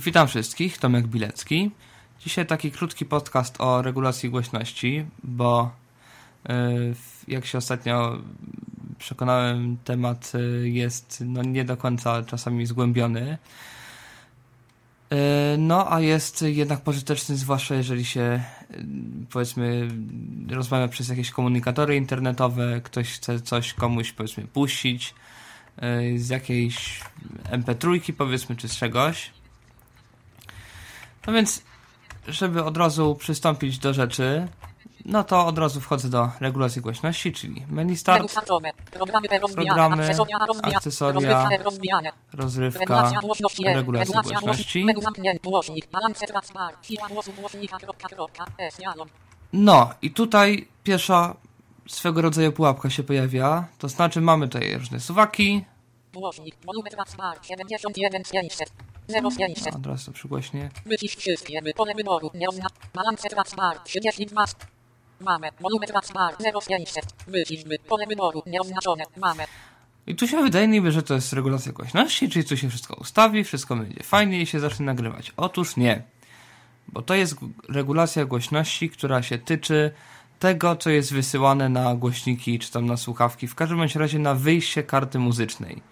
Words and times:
Witam 0.00 0.28
wszystkich, 0.28 0.78
Tomek 0.78 1.06
Bilecki. 1.06 1.70
Dzisiaj 2.20 2.46
taki 2.46 2.70
krótki 2.70 3.04
podcast 3.04 3.60
o 3.60 3.82
regulacji 3.82 4.30
głośności, 4.30 5.06
bo 5.22 5.70
y, 6.50 6.52
jak 7.28 7.46
się 7.46 7.58
ostatnio 7.58 8.18
przekonałem, 8.98 9.76
temat 9.84 10.32
y, 10.34 10.68
jest 10.68 11.24
no, 11.26 11.42
nie 11.42 11.64
do 11.64 11.76
końca 11.76 12.22
czasami 12.22 12.66
zgłębiony. 12.66 13.38
Y, 15.12 15.16
no, 15.58 15.92
a 15.92 16.00
jest 16.00 16.42
jednak 16.42 16.80
pożyteczny, 16.80 17.36
zwłaszcza 17.36 17.74
jeżeli 17.74 18.04
się 18.04 18.42
powiedzmy 19.30 19.88
rozmawia 20.50 20.88
przez 20.88 21.08
jakieś 21.08 21.30
komunikatory 21.30 21.96
internetowe, 21.96 22.80
ktoś 22.84 23.08
chce 23.08 23.40
coś 23.40 23.74
komuś 23.74 24.12
powiedzmy 24.12 24.44
puścić 24.44 25.14
z 26.16 26.28
jakiejś 26.28 27.00
MP3 27.50 28.12
powiedzmy, 28.12 28.56
czy 28.56 28.68
z 28.68 28.76
czegoś. 28.76 29.37
No 31.28 31.34
więc, 31.34 31.62
żeby 32.28 32.64
od 32.64 32.76
razu 32.76 33.14
przystąpić 33.14 33.78
do 33.78 33.94
rzeczy, 33.94 34.48
no 35.04 35.24
to 35.24 35.46
od 35.46 35.58
razu 35.58 35.80
wchodzę 35.80 36.08
do 36.10 36.30
regulacji 36.40 36.82
głośności, 36.82 37.32
czyli 37.32 37.64
menu 37.68 37.96
start, 37.96 38.34
programy, 39.54 40.08
akcesoria, 40.62 41.48
rozrywka, 42.32 43.10
regulacja 43.74 44.12
głośności. 44.42 44.84
No 49.52 49.90
i 50.02 50.10
tutaj 50.10 50.68
pierwsza 50.82 51.34
swego 51.88 52.22
rodzaju 52.22 52.52
pułapka 52.52 52.90
się 52.90 53.02
pojawia, 53.02 53.64
to 53.78 53.88
znaczy 53.88 54.20
mamy 54.20 54.48
tutaj 54.48 54.78
różne 54.78 55.00
suwaki. 55.00 55.64
Głośnik, 56.18 56.54
smart 57.06 57.46
71 57.46 58.22
500. 58.32 58.68
0500. 59.08 59.74
Od 59.74 59.86
razu 59.86 60.12
przygłośnie. 60.12 60.70
Wycisz 60.86 61.16
wszystkie, 61.16 61.60
pole 61.76 61.94
wyboru 61.94 62.30
nie 62.34 62.48
ozna... 62.48 62.66
Balance 62.94 63.28
smart 63.46 63.84
32. 63.84 64.44
Mamy, 65.20 65.48
wolumetr 65.60 65.92
smart 66.02 66.42
0500. 66.68 67.04
Wycisz, 67.26 67.64
by 67.64 67.78
pole 67.78 68.06
wyboru 68.06 68.42
nieoznaczone. 68.46 69.04
Mamy. 69.16 69.44
I 70.06 70.14
tu 70.14 70.28
się 70.28 70.42
wydaje 70.42 70.68
niby, 70.68 70.92
że 70.92 71.02
to 71.02 71.14
jest 71.14 71.32
regulacja 71.32 71.72
głośności, 71.72 72.28
czyli 72.28 72.44
tu 72.44 72.56
się 72.56 72.68
wszystko 72.68 72.94
ustawi, 72.94 73.44
wszystko 73.44 73.76
będzie 73.76 74.02
fajnie 74.02 74.40
i 74.42 74.46
się 74.46 74.60
zacznie 74.60 74.86
nagrywać. 74.86 75.32
Otóż 75.36 75.76
nie. 75.76 76.02
Bo 76.88 77.02
to 77.02 77.14
jest 77.14 77.36
regulacja 77.68 78.24
głośności, 78.24 78.90
która 78.90 79.22
się 79.22 79.38
tyczy 79.38 79.92
tego, 80.38 80.76
co 80.76 80.90
jest 80.90 81.12
wysyłane 81.12 81.68
na 81.68 81.94
głośniki 81.94 82.58
czy 82.58 82.72
tam 82.72 82.86
na 82.86 82.96
słuchawki, 82.96 83.48
w 83.48 83.54
każdym 83.54 83.80
razie 83.94 84.18
na 84.18 84.34
wyjście 84.34 84.82
karty 84.82 85.18
muzycznej. 85.18 85.82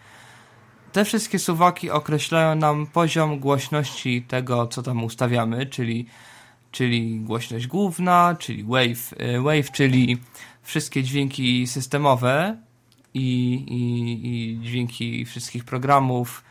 Te 0.96 1.04
wszystkie 1.04 1.38
suwaki 1.38 1.90
określają 1.90 2.54
nam 2.54 2.86
poziom 2.86 3.38
głośności 3.38 4.22
tego, 4.22 4.66
co 4.66 4.82
tam 4.82 5.04
ustawiamy, 5.04 5.66
czyli, 5.66 6.06
czyli 6.72 7.20
głośność 7.20 7.66
główna, 7.66 8.36
czyli 8.38 8.64
wave, 8.64 9.12
y, 9.12 9.40
wave 9.40 9.70
czyli 9.72 10.18
wszystkie 10.62 11.02
dźwięki 11.02 11.66
systemowe 11.66 12.56
i, 13.14 13.54
i, 13.68 14.26
i 14.28 14.60
dźwięki 14.60 15.24
wszystkich 15.24 15.64
programów, 15.64 16.44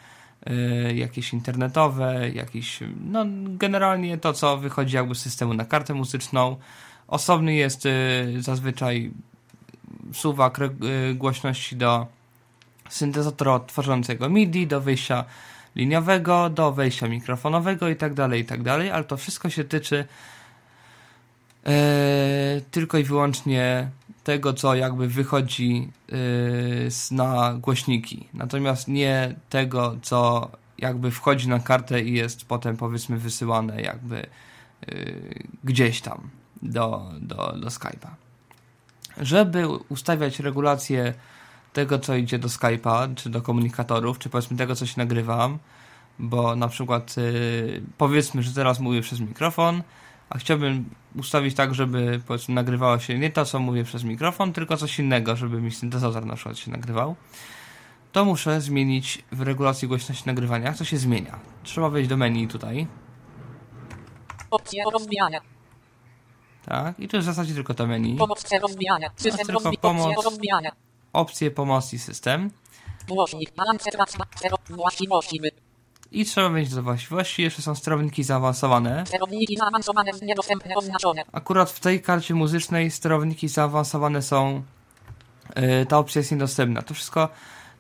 y, 0.50 0.94
jakieś 0.96 1.34
internetowe, 1.34 2.30
jakieś, 2.30 2.80
no 3.06 3.26
generalnie 3.48 4.18
to, 4.18 4.34
co 4.34 4.58
wychodzi 4.58 4.96
jakby 4.96 5.16
z 5.16 5.20
systemu 5.20 5.54
na 5.54 5.66
kartę 5.66 5.94
muzyczną. 5.94 6.58
Osobny 7.08 7.54
jest 7.54 7.86
y, 7.86 7.92
zazwyczaj 8.40 9.12
suwak 10.14 10.60
głośności 11.16 11.76
do 11.76 12.15
syntezatora 12.90 13.60
tworzącego 13.60 14.30
MIDI, 14.30 14.68
do 14.68 14.82
wyjścia 14.82 15.26
liniowego, 15.76 16.50
do 16.50 16.72
wejścia 16.72 17.08
mikrofonowego 17.08 17.90
i 17.90 17.96
tak 17.96 18.14
dalej, 18.14 18.42
i 18.42 18.46
tak 18.46 18.64
dalej, 18.64 18.92
ale 18.92 19.04
to 19.04 19.18
wszystko 19.18 19.50
się 19.50 19.64
tyczy 19.64 20.06
e, 21.66 22.62
tylko 22.72 22.98
i 22.98 23.04
wyłącznie 23.04 23.90
tego, 24.24 24.54
co 24.54 24.76
jakby 24.76 25.08
wychodzi 25.08 25.90
e, 26.12 26.16
na 27.16 27.54
głośniki. 27.54 28.28
Natomiast 28.34 28.88
nie 28.88 29.36
tego, 29.50 29.96
co 30.02 30.50
jakby 30.78 31.12
wchodzi 31.12 31.50
na 31.50 31.60
kartę 31.60 32.02
i 32.02 32.14
jest 32.14 32.46
potem 32.46 32.78
powiedzmy 32.78 33.18
wysyłane 33.18 33.82
jakby 33.82 34.18
e, 34.18 34.26
gdzieś 35.64 36.02
tam 36.02 36.30
do, 36.62 37.12
do, 37.22 37.36
do 37.36 37.68
Skype'a. 37.68 38.10
Żeby 39.18 39.68
ustawiać 39.68 40.40
regulację 40.40 41.14
tego, 41.76 42.00
co 42.00 42.16
idzie 42.16 42.40
do 42.40 42.48
Skype'a, 42.48 43.16
czy 43.16 43.30
do 43.30 43.42
komunikatorów, 43.42 44.20
czy 44.20 44.30
powiedzmy 44.30 44.58
tego, 44.58 44.76
co 44.76 44.86
się 44.86 44.94
nagrywam, 44.98 45.60
bo 46.20 46.56
na 46.56 46.68
przykład 46.68 47.18
yy, 47.18 47.82
powiedzmy, 47.98 48.44
że 48.44 48.54
teraz 48.54 48.80
mówię 48.80 49.02
przez 49.02 49.20
mikrofon, 49.20 49.84
a 50.30 50.38
chciałbym 50.38 50.90
ustawić 51.16 51.56
tak, 51.56 51.76
żeby 51.76 52.22
powiedzmy 52.28 52.56
nagrywało 52.56 53.00
się 53.00 53.20
nie 53.20 53.30
to, 53.30 53.46
co 53.46 53.60
mówię 53.60 53.84
przez 53.84 54.04
mikrofon, 54.04 54.54
tylko 54.54 54.78
coś 54.78 55.00
innego, 55.00 55.36
żeby 55.36 55.62
mi 55.62 55.72
syntezator 55.72 56.26
na 56.26 56.36
przykład 56.36 56.58
się 56.58 56.72
nagrywał, 56.72 57.16
to 58.12 58.26
muszę 58.26 58.62
zmienić 58.62 59.24
w 59.32 59.42
regulacji 59.42 59.88
głośności 59.88 60.24
nagrywania. 60.26 60.74
To 60.74 60.86
się 60.86 60.98
zmienia? 60.98 61.40
Trzeba 61.64 61.90
wejść 61.90 62.10
do 62.10 62.18
menu 62.18 62.48
tutaj. 62.48 62.88
Opcje 64.52 64.84
rozwijania. 64.94 65.42
Tak, 66.66 67.00
i 67.00 67.08
tu 67.08 67.18
jest 67.18 67.28
w 67.28 67.32
zasadzie 67.32 67.54
tylko 67.54 67.74
to 67.74 67.88
menu. 67.88 68.16
Pomoc 68.16 68.46
rozwijania. 68.62 69.10
System 69.16 69.58
pomoc, 69.82 70.26
rozwijania 70.26 70.85
opcję 71.16 71.52
pomocy 71.52 72.00
system. 72.00 72.52
I 76.12 76.26
trzeba 76.26 76.50
wejść 76.50 76.74
do 76.74 76.84
właściwości. 76.84 77.42
Jeszcze 77.42 77.62
są 77.62 77.76
sterowniki 77.76 78.24
zaawansowane. 78.24 79.04
Akurat 81.32 81.72
w 81.72 81.80
tej 81.80 82.02
karcie 82.02 82.34
muzycznej 82.34 82.92
sterowniki 82.92 83.48
zaawansowane 83.48 84.22
są. 84.22 84.64
Yy, 85.56 85.86
ta 85.86 85.98
opcja 85.98 86.20
jest 86.20 86.32
niedostępna. 86.32 86.82
To 86.82 86.94
wszystko 86.94 87.30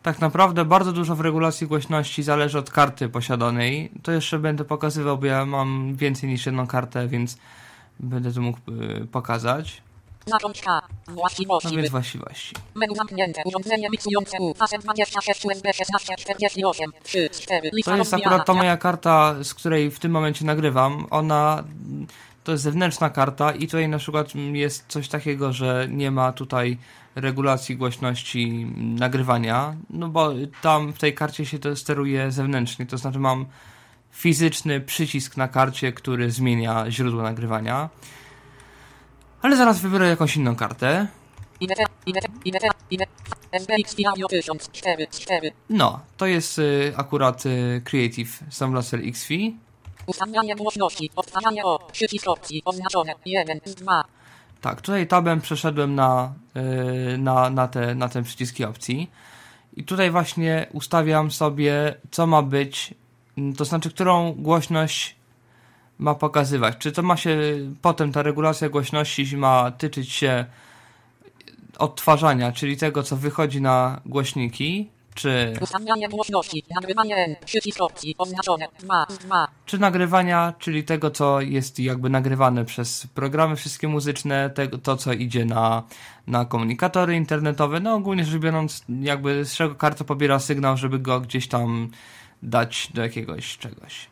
tak 0.03 0.19
naprawdę 0.19 0.65
bardzo 0.65 0.91
dużo 0.91 1.15
w 1.15 1.21
regulacji 1.21 1.67
głośności 1.67 2.23
zależy 2.23 2.59
od 2.59 2.71
karty 2.71 3.09
posiadanej. 3.09 3.91
To 4.03 4.11
jeszcze 4.11 4.39
będę 4.39 4.65
pokazywał, 4.65 5.17
bo 5.17 5.25
ja 5.25 5.45
mam 5.45 5.95
więcej 5.95 6.29
niż 6.29 6.45
jedną 6.45 6.67
kartę, 6.67 7.07
więc 7.07 7.37
będę 7.99 8.33
to 8.33 8.41
mógł 8.41 8.59
yy, 8.67 9.07
pokazać. 9.11 9.81
Zacząć 10.25 10.61
K. 10.61 10.81
Właściwości. 11.07 11.69
No 11.69 11.75
więc 11.77 11.89
właściwości. 11.89 12.55
Menu 12.75 12.95
zamknięte. 12.95 13.41
Urządzenie 13.45 13.89
miksujące 13.89 14.37
U. 14.39 14.53
Facet 14.53 14.81
26 14.81 15.45
USB 15.45 15.71
1648. 15.71 16.91
3, 17.03 17.29
4. 17.29 17.71
To 17.85 17.95
jest 17.95 18.13
akurat 18.13 18.45
ta 18.45 18.53
moja 18.53 18.77
karta, 18.77 19.35
z 19.43 19.53
której 19.53 19.91
w 19.91 19.99
tym 19.99 20.11
momencie 20.11 20.45
nagrywam. 20.45 21.07
Ona 21.09 21.63
to 22.43 22.51
jest 22.51 22.63
zewnętrzna 22.63 23.09
karta 23.09 23.51
i 23.51 23.67
tutaj 23.67 23.89
na 23.89 23.97
przykład 23.97 24.35
jest 24.35 24.85
coś 24.87 25.07
takiego, 25.07 25.53
że 25.53 25.87
nie 25.89 26.11
ma 26.11 26.31
tutaj 26.31 26.77
regulacji 27.15 27.77
głośności 27.77 28.65
nagrywania, 28.75 29.75
no 29.89 30.09
bo 30.09 30.31
tam 30.61 30.93
w 30.93 30.99
tej 30.99 31.13
karcie 31.13 31.45
się 31.45 31.59
to 31.59 31.75
steruje 31.75 32.31
zewnętrznie, 32.31 32.85
to 32.85 32.97
znaczy 32.97 33.19
mam 33.19 33.45
fizyczny 34.11 34.81
przycisk 34.81 35.37
na 35.37 35.47
karcie, 35.47 35.93
który 35.93 36.31
zmienia 36.31 36.91
źródło 36.91 37.21
nagrywania. 37.21 37.89
Ale 39.45 39.55
zaraz 39.55 39.79
wybiorę 39.79 40.09
jakąś 40.09 40.37
inną 40.37 40.55
kartę. 40.55 41.07
No, 45.69 45.99
to 46.17 46.25
jest 46.25 46.59
y, 46.59 46.93
akurat 46.97 47.45
y, 47.45 47.81
Creative 47.85 48.39
1, 53.25 53.59
2. 53.77 54.03
Tak, 54.61 54.81
tutaj 54.81 55.07
tabem 55.07 55.41
przeszedłem 55.41 55.95
na, 55.95 56.33
y, 57.13 57.17
na, 57.17 57.49
na, 57.49 57.67
te, 57.67 57.95
na 57.95 58.09
te 58.09 58.23
przyciski 58.23 58.65
opcji. 58.65 59.11
I 59.77 59.83
tutaj 59.83 60.11
właśnie 60.11 60.67
ustawiam 60.73 61.31
sobie, 61.31 61.95
co 62.11 62.27
ma 62.27 62.41
być, 62.41 62.93
to 63.57 63.65
znaczy, 63.65 63.89
którą 63.89 64.31
głośność 64.31 65.15
ma 65.99 66.15
pokazywać? 66.15 66.77
Czy 66.77 66.91
to 66.91 67.03
ma 67.03 67.17
się 67.17 67.39
potem 67.81 68.11
ta 68.11 68.23
regulacja 68.23 68.69
głośności 68.69 69.37
ma 69.37 69.71
tyczyć 69.71 70.11
się 70.11 70.45
odtwarzania, 71.77 72.51
czyli 72.51 72.77
tego, 72.77 73.03
co 73.03 73.15
wychodzi 73.15 73.61
na 73.61 74.01
głośniki, 74.05 74.89
czy... 75.15 75.53
Nagrywanie 76.75 77.35
opcji, 77.79 78.15
oznaczone, 78.17 78.67
2, 78.79 79.05
2. 79.21 79.47
Czy 79.65 79.79
nagrywania, 79.79 80.53
czyli 80.59 80.83
tego, 80.83 81.11
co 81.11 81.41
jest 81.41 81.79
jakby 81.79 82.09
nagrywane 82.09 82.65
przez 82.65 83.07
programy 83.07 83.55
wszystkie 83.55 83.87
muzyczne, 83.87 84.49
tego, 84.49 84.77
to, 84.77 84.97
co 84.97 85.13
idzie 85.13 85.45
na, 85.45 85.83
na 86.27 86.45
komunikatory 86.45 87.15
internetowe, 87.15 87.79
no 87.79 87.93
ogólnie 87.93 88.25
rzecz 88.25 88.41
biorąc, 88.41 88.85
jakby 89.01 89.45
z 89.45 89.55
czego 89.55 89.75
karta 89.75 90.03
pobiera 90.03 90.39
sygnał, 90.39 90.77
żeby 90.77 90.99
go 90.99 91.21
gdzieś 91.21 91.47
tam 91.47 91.89
dać 92.43 92.89
do 92.93 93.01
jakiegoś 93.01 93.57
czegoś, 93.57 94.07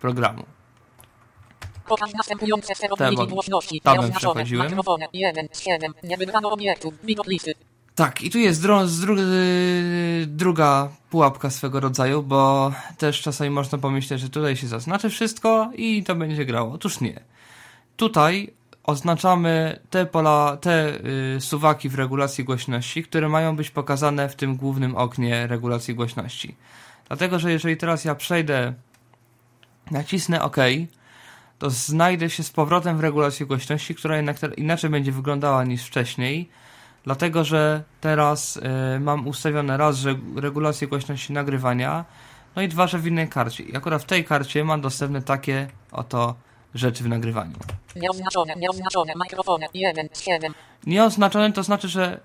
programu. 0.00 0.55
Pokaż 1.88 2.12
następujące 2.12 2.74
sterowniki 2.74 3.26
głośności. 3.28 3.80
Tabem 3.80 4.12
przechodziłem. 4.12 4.72
1, 5.12 5.48
7, 5.52 5.92
nie 6.02 6.16
wybrano 6.16 6.50
obiektu, 6.50 6.92
widok 7.04 7.26
listy. 7.26 7.54
Tak, 7.94 8.22
i 8.22 8.30
tu 8.30 8.38
jest 8.38 8.62
dru 8.62 8.86
dru 8.86 9.16
druga 10.26 10.88
pułapka 11.10 11.50
swego 11.50 11.80
rodzaju, 11.80 12.22
bo 12.22 12.72
też 12.98 13.22
czasami 13.22 13.50
można 13.50 13.78
pomyśleć, 13.78 14.20
że 14.20 14.28
tutaj 14.28 14.56
się 14.56 14.66
zaznaczy 14.66 15.10
wszystko 15.10 15.70
i 15.74 16.04
to 16.04 16.14
będzie 16.14 16.44
grało. 16.44 16.72
Otóż 16.72 17.00
nie. 17.00 17.20
Tutaj 17.96 18.52
oznaczamy 18.84 19.80
te 19.90 20.06
pola, 20.06 20.56
te 20.60 20.98
y, 21.36 21.40
suwaki 21.40 21.88
w 21.88 21.94
regulacji 21.94 22.44
głośności, 22.44 23.02
które 23.02 23.28
mają 23.28 23.56
być 23.56 23.70
pokazane 23.70 24.28
w 24.28 24.36
tym 24.36 24.56
głównym 24.56 24.96
oknie 24.96 25.46
regulacji 25.46 25.94
głośności. 25.94 26.56
Dlatego, 27.08 27.38
że 27.38 27.52
jeżeli 27.52 27.76
teraz 27.76 28.04
ja 28.04 28.14
przejdę, 28.14 28.74
nacisnę 29.90 30.42
OK, 30.42 30.56
to 31.58 31.70
znajdę 31.70 32.30
się 32.30 32.42
z 32.42 32.50
powrotem 32.50 32.96
w 32.96 33.00
regulacji 33.00 33.46
głośności, 33.46 33.94
która 33.94 34.16
jednak 34.16 34.36
inaczej 34.56 34.90
będzie 34.90 35.12
wyglądała 35.12 35.64
niż 35.64 35.84
wcześniej, 35.84 36.48
dlatego, 37.04 37.44
że 37.44 37.82
teraz 38.00 38.56
y, 38.56 39.00
mam 39.00 39.26
ustawione 39.26 39.76
raz, 39.76 39.96
że 39.96 40.14
regulację 40.36 40.88
głośności 40.88 41.32
nagrywania, 41.32 42.04
no 42.56 42.62
i 42.62 42.68
dwa, 42.68 42.86
że 42.86 42.98
w 42.98 43.06
innej 43.06 43.28
karcie. 43.28 43.64
I 43.64 43.76
akurat 43.76 44.02
w 44.02 44.06
tej 44.06 44.24
karcie 44.24 44.64
mam 44.64 44.80
dostępne 44.80 45.22
takie 45.22 45.68
oto 45.92 46.34
rzeczy 46.74 47.04
w 47.04 47.08
nagrywaniu. 47.08 47.52
Nieoznaczone, 47.96 48.54
nieoznaczone, 48.56 49.12
mikrofony, 49.22 49.66
1, 49.74 50.08
7. 50.14 50.54
Nieoznaczone 50.86 51.52
to 51.52 51.62
znaczy, 51.62 51.88
że 51.88 52.20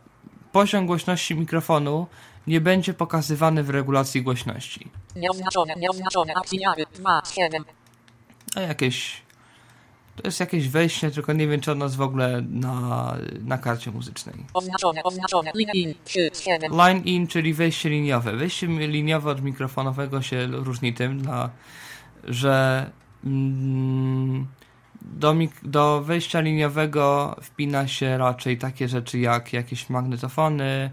poziom 0.51 0.85
głośności 0.85 1.35
mikrofonu 1.35 2.07
nie 2.47 2.61
będzie 2.61 2.93
pokazywany 2.93 3.63
w 3.63 3.69
regulacji 3.69 4.21
głośności. 4.21 4.91
Nieoznaczone, 5.15 5.73
nieoznaczone, 5.75 6.33
akcjary, 6.33 6.85
2, 6.95 7.21
7. 7.35 7.63
A 8.55 8.59
jakieś... 8.59 9.21
To 10.15 10.27
jest 10.27 10.39
jakieś 10.39 10.69
wejście, 10.69 11.11
tylko 11.11 11.33
nie 11.33 11.47
wiem, 11.47 11.61
czy 11.61 11.71
ono 11.71 11.85
jest 11.85 11.95
w 11.95 12.01
ogóle 12.01 12.41
na, 12.49 13.15
na 13.43 13.57
karcie 13.57 13.91
muzycznej. 13.91 14.35
Oznaczone, 14.53 15.03
oznaczone, 15.03 15.51
line 15.55 15.69
in, 15.73 15.93
3, 16.05 16.31
7. 16.33 16.71
Line 16.71 17.01
in, 17.05 17.27
czyli 17.27 17.53
wejście 17.53 17.89
liniowe. 17.89 18.35
Wejście 18.35 18.67
liniowe 18.67 19.31
od 19.31 19.41
mikrofonowego 19.41 20.21
się 20.21 20.47
różni 20.47 20.93
tym, 20.93 21.21
dla, 21.21 21.49
że 22.23 22.89
mm, 23.25 24.47
do, 25.01 25.35
do 25.63 26.01
wejścia 26.01 26.39
liniowego 26.39 27.35
wpina 27.41 27.87
się 27.87 28.17
raczej 28.17 28.57
takie 28.57 28.87
rzeczy 28.87 29.19
jak 29.19 29.53
jakieś 29.53 29.89
magnetofony, 29.89 30.91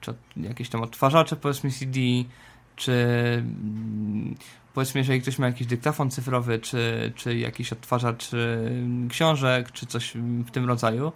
czy 0.00 0.14
jakieś 0.36 0.68
tam 0.68 0.82
odtwarzacze 0.82 1.36
powiedzmy 1.36 1.70
CD, 1.70 2.00
czy 2.76 2.92
mm, 3.38 4.34
powiedzmy, 4.76 5.00
jeżeli 5.00 5.20
ktoś 5.20 5.38
ma 5.38 5.46
jakiś 5.46 5.66
dyktafon 5.66 6.10
cyfrowy, 6.10 6.58
czy, 6.58 7.12
czy 7.14 7.38
jakiś 7.38 7.72
odtwarzacz 7.72 8.30
książek, 9.08 9.72
czy 9.72 9.86
coś 9.86 10.14
w 10.46 10.50
tym 10.50 10.64
rodzaju, 10.68 11.12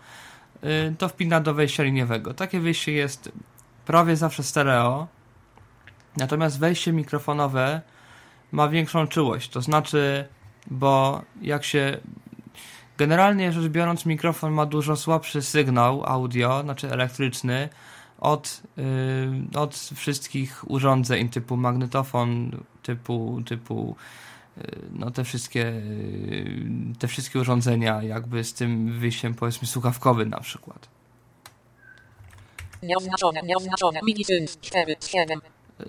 y, 0.64 0.94
to 0.98 1.08
wpina 1.08 1.40
do 1.40 1.54
wejścia 1.54 1.82
liniowego. 1.82 2.34
Takie 2.34 2.60
wyjście 2.60 2.92
jest 2.92 3.32
prawie 3.86 4.16
zawsze 4.16 4.42
stereo, 4.42 5.08
natomiast 6.16 6.58
wejście 6.58 6.92
mikrofonowe 6.92 7.80
ma 8.52 8.68
większą 8.68 9.06
czułość, 9.06 9.50
to 9.50 9.60
znaczy, 9.62 10.28
bo 10.66 11.22
jak 11.42 11.64
się 11.64 12.00
Generalnie 12.98 13.52
rzecz 13.52 13.68
biorąc, 13.68 14.06
mikrofon 14.06 14.52
ma 14.52 14.66
dużo 14.66 14.96
słabszy 14.96 15.42
sygnał 15.42 16.04
audio, 16.06 16.62
znaczy 16.62 16.90
elektryczny, 16.92 17.68
od, 18.20 18.62
yy, 18.76 19.60
od 19.60 19.76
wszystkich 19.94 20.70
urządzeń 20.70 21.28
typu 21.28 21.56
magnetofon, 21.56 22.50
typu, 22.82 23.42
typu 23.46 23.96
yy, 24.56 24.64
no 24.92 25.10
te 25.10 25.24
wszystkie, 25.24 25.60
yy, 25.60 26.96
te 26.98 27.08
wszystkie 27.08 27.40
urządzenia 27.40 28.02
jakby 28.02 28.44
z 28.44 28.54
tym 28.54 28.98
wyjściem 28.98 29.34
powiedzmy 29.34 29.68
słuchawkowym 29.68 30.28
na 30.28 30.40
przykład. 30.40 30.88
Nieoznaczone, 32.82 33.42
nieoznaczone, 33.42 34.00
mini 34.06 34.24
4, 34.60 34.96
7. 35.08 35.40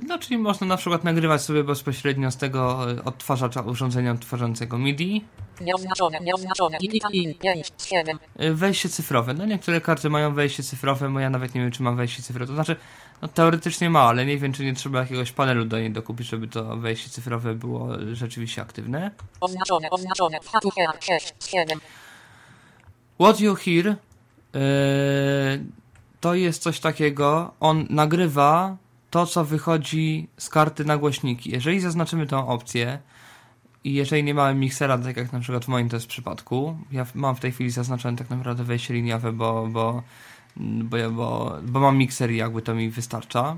No, 0.07 0.19
czyli 0.19 0.37
można 0.37 0.67
na 0.67 0.77
przykład 0.77 1.03
nagrywać 1.03 1.41
sobie 1.41 1.63
bezpośrednio 1.63 2.31
z 2.31 2.37
tego 2.37 2.79
odtwarzacza 3.05 3.61
urządzenia 3.61 4.11
odtwarzającego 4.11 4.77
MIDI. 4.77 5.25
Nieoznaczone, 5.61 6.19
nieoznaczone, 6.19 6.77
in, 7.13 7.33
5, 7.35 7.71
7. 7.77 8.19
E, 8.37 8.51
wejście 8.53 8.89
cyfrowe. 8.89 9.33
No 9.33 9.45
niektóre 9.45 9.81
karty 9.81 10.09
mają 10.09 10.33
wejście 10.33 10.63
cyfrowe, 10.63 11.09
bo 11.09 11.19
ja 11.19 11.29
nawet 11.29 11.55
nie 11.55 11.61
wiem, 11.61 11.71
czy 11.71 11.83
mam 11.83 11.95
wejście 11.95 12.23
cyfrowe. 12.23 12.47
To 12.47 12.53
znaczy, 12.53 12.75
no 13.21 13.27
teoretycznie 13.27 13.89
ma, 13.89 14.01
ale 14.01 14.25
nie 14.25 14.37
wiem, 14.37 14.53
czy 14.53 14.65
nie 14.65 14.73
trzeba 14.73 14.99
jakiegoś 14.99 15.31
panelu 15.31 15.65
do 15.65 15.79
niej 15.79 15.91
dokupić, 15.91 16.27
żeby 16.27 16.47
to 16.47 16.77
wejście 16.77 17.09
cyfrowe 17.09 17.55
było 17.55 17.89
rzeczywiście 18.13 18.61
aktywne. 18.61 19.11
Oznaczone, 19.41 19.89
oznaczone, 19.89 20.37
6, 20.99 21.33
7. 21.49 21.79
What 23.19 23.39
you 23.39 23.55
hear 23.55 23.85
yy, 23.85 23.95
to 26.19 26.35
jest 26.35 26.61
coś 26.61 26.79
takiego, 26.79 27.53
on 27.59 27.85
nagrywa 27.89 28.77
to, 29.09 29.25
co 29.25 29.45
wychodzi 29.45 30.27
z 30.37 30.49
karty 30.49 30.85
na 30.85 30.97
głośniki. 30.97 31.51
Jeżeli 31.51 31.79
zaznaczymy 31.79 32.27
tą 32.27 32.47
opcję 32.47 32.99
i 33.83 33.93
jeżeli 33.93 34.23
nie 34.23 34.33
mamy 34.33 34.59
miksera, 34.59 34.97
tak 34.97 35.17
jak 35.17 35.33
na 35.33 35.39
przykład 35.39 35.65
w 35.65 35.67
moim 35.67 35.89
to 35.89 35.95
jest 35.95 36.07
przypadku, 36.07 36.77
ja 36.91 37.05
mam 37.15 37.35
w 37.35 37.39
tej 37.39 37.51
chwili 37.51 37.69
zaznaczone 37.69 38.17
tak 38.17 38.29
naprawdę 38.29 38.63
wejście 38.63 38.93
liniowe, 38.93 39.31
bo, 39.31 39.67
bo, 39.67 40.03
bo, 40.57 40.97
bo, 41.11 41.57
bo 41.63 41.79
mam 41.79 41.97
mikser 41.97 42.31
i 42.31 42.37
jakby 42.37 42.61
to 42.61 42.75
mi 42.75 42.89
wystarcza. 42.89 43.57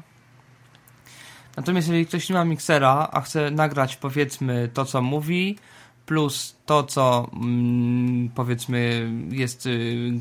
Natomiast 1.57 1.87
jeżeli 1.87 2.05
ktoś 2.05 2.29
nie 2.29 2.35
ma 2.35 2.45
miksera, 2.45 3.09
a 3.11 3.21
chce 3.21 3.51
nagrać 3.51 3.95
powiedzmy 3.95 4.69
to, 4.73 4.85
co 4.85 5.01
mówi, 5.01 5.57
plus 6.05 6.55
to, 6.65 6.83
co 6.83 7.29
mm, 7.33 8.29
powiedzmy 8.29 9.11
jest 9.29 9.65
y, 9.65 10.11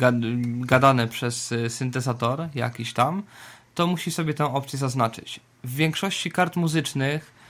gadane 0.61 1.09
przez 1.09 1.53
y, 1.53 1.71
syntezator 1.71 2.49
jakiś 2.55 2.93
tam, 2.93 3.23
to 3.75 3.87
musi 3.87 4.11
sobie 4.11 4.35
tę 4.35 4.45
opcję 4.45 4.79
zaznaczyć. 4.79 5.41
W 5.65 5.75
większości 5.75 6.31
kart 6.31 6.57
muzycznych 6.57 7.42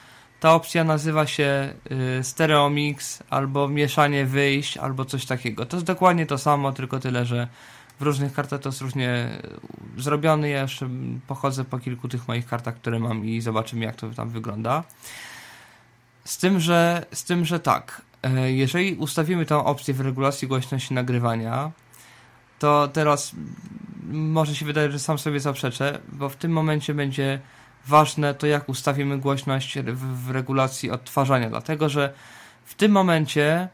ta 0.42 0.54
opcja 0.54 0.84
nazywa 0.84 1.26
się 1.26 1.74
y, 2.20 2.24
Stereo 2.24 2.70
Mix 2.70 3.22
albo 3.30 3.68
mieszanie 3.68 4.26
wyjść 4.26 4.76
albo 4.76 5.04
coś 5.04 5.26
takiego. 5.26 5.66
To 5.66 5.76
jest 5.76 5.86
dokładnie 5.86 6.26
to 6.26 6.38
samo, 6.38 6.72
tylko 6.72 7.00
tyle, 7.00 7.26
że 7.26 7.48
w 8.00 8.02
różnych 8.02 8.32
kartach 8.32 8.60
to 8.60 8.68
jest 8.68 8.80
różnie 8.80 9.38
y, 9.98 10.02
zrobione. 10.02 10.48
Ja 10.48 10.62
jeszcze 10.62 10.88
pochodzę 11.26 11.64
po 11.64 11.78
kilku 11.78 12.08
tych 12.08 12.28
moich 12.28 12.46
kartach, 12.46 12.74
które 12.74 12.98
mam 12.98 13.24
i 13.24 13.40
zobaczymy 13.40 13.84
jak 13.84 13.96
to 13.96 14.10
tam 14.10 14.30
wygląda. 14.30 14.84
Z 16.24 16.38
tym, 16.38 16.60
że, 16.60 17.06
z 17.12 17.24
tym, 17.24 17.44
że 17.44 17.60
tak, 17.60 18.02
y, 18.46 18.52
jeżeli 18.52 18.94
ustawimy 18.94 19.46
tę 19.46 19.56
opcję 19.56 19.94
w 19.94 20.00
regulacji 20.00 20.48
głośności 20.48 20.94
nagrywania, 20.94 21.70
to 22.58 22.88
teraz 22.88 23.32
może 24.10 24.54
się 24.54 24.66
wydaje, 24.66 24.92
że 24.92 24.98
sam 24.98 25.18
sobie 25.18 25.40
zaprzeczę, 25.40 25.98
bo 26.12 26.28
w 26.28 26.36
tym 26.36 26.52
momencie 26.52 26.94
będzie 26.94 27.40
ważne 27.86 28.34
to, 28.34 28.46
jak 28.46 28.68
ustawimy 28.68 29.18
głośność 29.18 29.78
w, 29.78 30.26
w 30.26 30.30
regulacji 30.30 30.90
odtwarzania, 30.90 31.50
dlatego 31.50 31.88
że 31.88 32.12
w 32.64 32.74
tym 32.74 32.92
momencie 32.92 33.68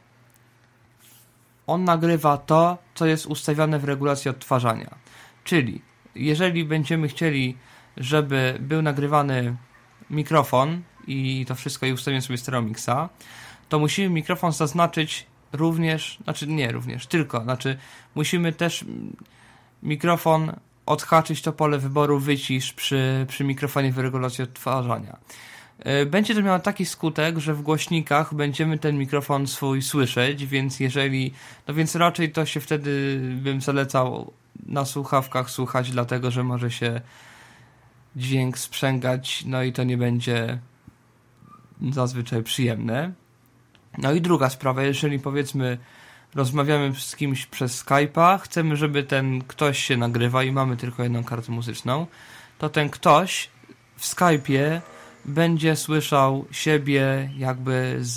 on 1.66 1.85
nagrywa 1.85 2.37
to, 2.37 2.78
co 2.94 3.06
jest 3.06 3.26
ustawione 3.26 3.78
w 3.78 3.85
regulacji 3.85 4.30
odtwarzania. 4.30 4.94
Czyli 5.44 5.82
jeżeli 6.14 6.64
będziemy 6.64 7.09
chcieli, 7.09 7.56
żeby 7.97 8.59
był 8.61 8.82
nagrywany 8.82 9.56
mikrofon 10.11 10.82
i 11.06 11.44
to 11.49 11.54
wszystko 11.54 11.87
i 11.87 11.92
ustawimy 11.92 12.23
sobie 12.23 12.38
stereomixa, 12.38 13.09
to 13.68 13.78
musimy 13.78 14.11
mikrofon 14.11 14.52
zaznaczyć 14.52 15.26
również, 15.52 16.18
znaczy 16.25 16.47
nie 16.47 16.73
również, 16.73 17.06
tylko, 17.06 17.42
znaczy 17.42 17.78
musimy 18.14 18.52
też 18.52 18.85
mikrofon 19.82 20.52
odhaczyć 20.88 21.42
to 21.42 21.52
pole 21.52 21.78
wyboru 21.78 22.18
wycisz 22.18 22.73
przy, 22.73 23.26
przy 23.28 23.45
mikrofonie 23.45 23.92
w 23.92 23.99
regulacji 23.99 24.45
odtwarzania. 24.45 25.16
E, 25.78 26.07
będzie 26.07 26.35
to 26.35 26.42
miało 26.42 26.59
taki 26.59 26.87
skutek, 26.87 27.38
że 27.38 27.54
w 27.54 27.62
głośnikach 27.62 28.35
będziemy 28.35 28.78
ten 28.78 28.99
mikrofon 28.99 29.47
swój 29.47 29.83
słyszeć, 29.83 30.47
więc 30.47 30.80
jeżeli, 30.80 31.33
no 31.68 31.75
więc 31.75 31.95
raczej 31.95 32.33
to 32.33 32.47
się 32.47 32.61
wtedy 32.61 33.21
bym 33.42 33.61
zalecał 33.61 34.33
na 34.66 34.85
słuchawkach 34.85 35.50
słuchać, 35.50 35.90
dlatego 35.90 36.30
że 36.30 36.45
może 36.45 36.71
się 36.71 37.00
dźwięk 38.16 38.59
sprzęgać, 38.59 39.45
no 39.47 39.62
i 39.62 39.73
to 39.73 39.85
nie 39.85 39.97
będzie 39.97 40.59
zazwyczaj 41.90 42.42
przyjemne. 42.42 43.12
No 43.99 44.12
i 44.12 44.21
druga 44.21 44.50
sprawa, 44.50 44.83
jeżeli 44.83 45.18
powiedzmy 45.18 45.78
rozmawiamy 46.35 46.94
z 46.94 47.16
kimś 47.16 47.47
przez 47.47 47.85
Skype'a, 47.85 48.38
chcemy, 48.40 48.76
żeby 48.76 49.02
ten 49.02 49.44
ktoś 49.44 49.78
się 49.85 49.97
nagrywa 49.97 50.42
i 50.42 50.52
mamy 50.52 50.76
tylko 50.76 51.02
jedną 51.02 51.25
kartę 51.25 51.52
muzyczną, 51.52 52.06
to 52.58 52.68
ten 52.68 52.90
ktoś 52.90 53.50
w 53.97 54.14
Skype'ie 54.14 54.80
będzie 55.25 55.76
słyszał 55.76 56.44
siebie 56.50 57.30
jakby 57.37 57.97
z, 58.00 58.14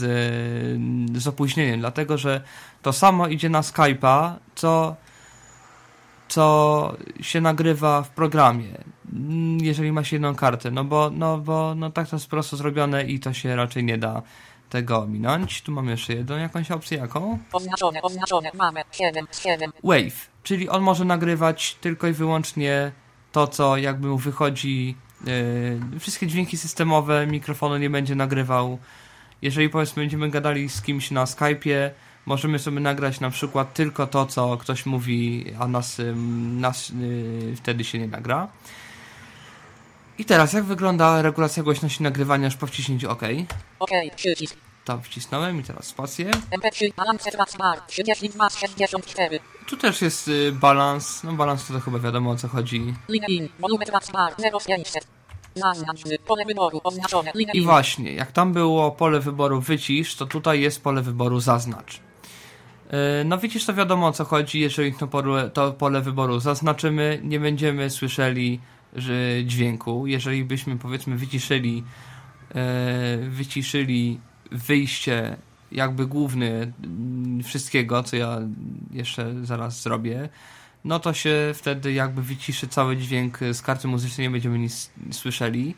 z 1.22 1.28
opóźnieniem, 1.28 1.80
dlatego 1.80 2.18
że 2.18 2.42
to 2.82 2.94
samo 2.94 3.28
idzie 3.28 3.50
na 3.50 3.62
Skype'a, 3.62 4.34
co, 4.56 4.96
co 6.28 6.96
się 7.22 7.42
nagrywa 7.42 8.02
w 8.02 8.10
programie, 8.10 8.78
jeżeli 9.62 9.92
ma 9.92 10.04
się 10.04 10.16
jedną 10.16 10.36
kartę, 10.36 10.72
no 10.72 10.84
bo, 10.84 11.10
no 11.10 11.38
bo 11.38 11.76
no 11.76 11.90
tak 11.90 12.10
to 12.10 12.16
jest 12.16 12.28
prosto 12.28 12.58
zrobione 12.58 13.04
i 13.04 13.20
to 13.20 13.34
się 13.34 13.56
raczej 13.56 13.84
nie 13.84 13.98
da 13.98 14.22
tego 14.72 15.00
ominąć. 15.00 15.62
Tu 15.62 15.72
mamy 15.72 15.92
jeszcze 15.92 16.14
jedną 16.14 16.38
jakąś 16.38 16.72
opcję, 16.72 16.98
jaką? 16.98 17.40
Oznaczone, 17.54 18.02
oznaczone, 18.02 18.52
mamy 18.54 18.82
7, 18.92 19.28
7. 19.44 19.72
Wave, 19.84 20.30
czyli 20.44 20.70
on 20.70 20.82
może 20.82 21.06
nagrywać 21.06 21.76
tylko 21.82 22.08
i 22.08 22.14
wyłącznie 22.14 22.92
to, 23.32 23.48
co 23.48 23.78
jakby 23.78 24.08
mu 24.08 24.18
wychodzi, 24.18 24.96
yy, 25.26 26.00
wszystkie 26.00 26.28
dźwięki 26.28 26.58
systemowe 26.58 27.28
mikrofonu 27.28 27.78
nie 27.78 27.90
będzie 27.90 28.16
nagrywał. 28.16 28.78
Jeżeli 29.42 29.70
powiedzmy 29.70 30.04
będziemy 30.04 30.30
gadali 30.30 30.70
z 30.70 30.82
kimś 30.82 31.12
na 31.12 31.26
Skype'ie, 31.26 31.90
możemy 32.26 32.60
sobie 32.60 32.80
nagrać 32.80 33.20
na 33.20 33.30
przykład 33.30 33.74
tylko 33.74 34.08
to, 34.08 34.26
co 34.26 34.58
ktoś 34.58 34.86
mówi, 34.86 35.46
a 35.60 35.68
nas, 35.68 36.02
nas 36.60 36.90
yy, 36.90 37.56
wtedy 37.56 37.84
się 37.84 38.00
nie 38.00 38.08
nagra. 38.08 38.48
I 40.18 40.26
teraz, 40.26 40.54
jak 40.54 40.64
wygląda 40.64 41.22
regulacja 41.22 41.64
głośności 41.64 42.04
nagrywania 42.04 42.46
już 42.46 42.56
po 42.56 42.68
wciśnięciu 42.68 43.10
OK? 43.12 43.22
OK, 43.80 43.92
przycisk. 44.16 44.56
To 44.86 45.02
wcisnąłem 45.02 45.60
i 45.60 45.64
teraz 45.64 45.86
spację. 45.86 46.32
MP3, 46.32 46.94
balance 46.98 47.32
tracks 47.32 47.58
bar, 47.58 47.82
32 47.82 48.50
z 48.50 48.58
64. 48.58 49.40
Tu 49.68 49.78
też 49.78 50.02
jest 50.02 50.28
y, 50.28 50.52
balans. 50.52 51.24
No 51.24 51.34
balans 51.34 51.68
to, 51.68 51.74
to 51.74 51.80
chyba 51.80 52.00
wiadomo 52.00 52.32
o 52.32 52.36
co 52.36 52.48
chodzi. 52.48 52.94
Line 53.10 53.26
in, 53.28 53.50
volume 53.60 53.86
bar, 54.14 54.34
0500. 54.62 55.08
Zaznacz, 55.56 56.02
pole 56.28 56.46
wyboru, 56.46 56.82
oznaczone, 56.84 57.32
I 57.54 57.62
właśnie, 57.62 58.14
jak 58.14 58.32
tam 58.32 58.54
było 58.54 58.92
pole 58.92 59.20
wyboru 59.20 59.62
wycisz, 59.62 60.16
to 60.16 60.26
tutaj 60.26 60.62
jest 60.62 60.84
pole 60.84 61.02
wyboru 61.02 61.40
zaznacz. 61.40 62.00
Yy, 62.92 62.98
No 63.26 63.38
wycisz 63.38 63.66
to 63.66 63.74
wiadomo 63.74 64.08
o 64.08 64.12
co 64.12 64.26
chodzi, 64.26 64.60
jeżeli 64.60 64.94
to 64.94 65.08
pole, 65.08 65.50
to 65.50 65.72
pole 65.72 66.02
wyboru 66.02 66.40
zaznaczymy, 66.40 67.20
nie 67.24 67.40
będziemy 67.40 67.90
słyszeli 67.90 68.60
dźwięku. 69.46 70.08
Jeżeli 70.08 70.46
byśmy 70.46 70.78
powiedzmy 70.78 71.18
wyciszyli 71.18 71.84
yy, 72.56 73.30
wyciszyli 73.30 74.20
wyjście 74.52 75.38
jakby 75.72 76.08
główny 76.08 76.74
wszystkiego, 77.44 78.04
co 78.04 78.16
ja 78.16 78.40
jeszcze 78.92 79.46
zaraz 79.46 79.82
zrobię, 79.82 80.30
no 80.86 81.00
to 81.00 81.14
się 81.14 81.52
wtedy 81.56 81.94
jakby 81.94 82.22
wyciszy 82.22 82.68
cały 82.68 82.98
dźwięk 82.98 83.40
z 83.54 83.62
karty 83.62 83.88
muzycznej, 83.88 84.28
nie 84.28 84.32
będziemy 84.32 84.60
nic 84.60 84.92
słyszeli. 85.12 85.76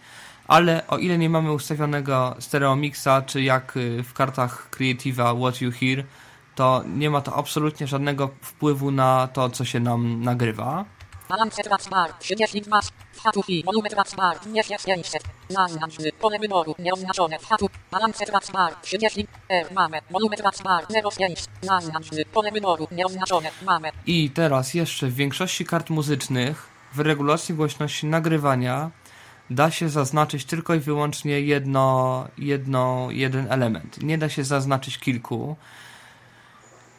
Ale 0.48 0.88
o 0.88 0.98
ile 0.98 1.18
nie 1.18 1.30
mamy 1.30 1.52
ustawionego 1.52 2.36
stereo 2.40 2.76
mixa, 2.76 3.22
czy 3.22 3.42
jak 3.42 3.78
y, 3.78 4.04
w 4.04 4.14
kartach 4.14 4.70
Creative'a 4.72 5.40
What 5.40 5.62
You 5.62 5.72
Hear, 5.72 6.04
to 6.56 6.84
nie 6.88 7.10
ma 7.10 7.22
to 7.22 7.36
absolutnie 7.36 7.88
żadnego 7.88 8.30
wpływu 8.42 8.92
na 8.92 9.28
to, 9.28 9.50
co 9.50 9.66
się 9.66 9.80
nam 9.80 10.24
nagrywa. 10.24 10.86
Balance 11.30 11.64
tracks 11.64 11.90
bar, 11.90 12.14
32 12.14 12.82
z 12.82 12.92
Hatufi, 13.24 13.64
volume 13.64 13.90
tracks 13.90 14.16
bar, 14.16 14.40
2500. 14.40 15.24
Zaznacz, 15.50 15.98
pole 16.20 16.40
wyboru, 16.40 16.76
nieoznaczone 16.80 17.40
w 17.40 17.46
hatu. 17.46 17.70
Balance 17.92 18.26
tracks 18.26 18.52
bar, 18.52 18.76
30. 18.82 19.28
R, 19.50 19.68
mamy, 19.74 20.00
volume 20.12 20.38
tracks 20.38 20.62
bar, 20.62 20.86
0500. 21.18 21.50
Zaznacz, 21.62 22.10
pole 22.34 22.52
wyboru, 22.52 22.88
nieoznaczone, 22.92 23.52
mamy. 23.66 23.90
I 24.06 24.30
teraz 24.30 24.74
jeszcze 24.74 25.08
w 25.08 25.16
większości 25.16 25.66
kart 25.66 25.90
muzycznych 25.90 26.70
w 26.94 27.00
regulacji 27.00 27.56
głośności 27.56 28.06
nagrywania 28.06 28.92
da 29.50 29.72
się 29.72 29.90
zaznaczyć 29.90 30.46
tylko 30.46 30.76
i 30.76 30.80
wyłącznie 30.80 31.42
jedno, 31.42 32.28
jedno, 32.38 33.08
jeden 33.12 33.52
element. 33.52 34.04
Nie 34.04 34.18
da 34.18 34.30
się 34.30 34.44
zaznaczyć 34.44 34.98
kilku. 34.98 35.56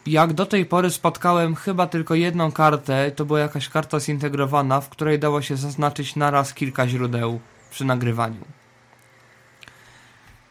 Jak 0.07 0.33
do 0.33 0.47
tej 0.47 0.67
pory 0.67 0.91
spotkałem 0.91 1.55
chyba 1.55 1.87
tylko 1.87 2.15
jedną 2.15 2.53
kartę, 2.53 3.11
to 3.11 3.25
była 3.25 3.39
jakaś 3.39 3.69
karta 3.69 4.01
zintegrowana, 4.01 4.81
w 4.81 4.89
której 4.89 5.19
dało 5.19 5.43
się 5.43 5.57
zaznaczyć 5.57 6.17
naraz 6.17 6.55
kilka 6.55 6.89
źródeł 6.89 7.41
przy 7.71 7.85
nagrywaniu. 7.85 8.45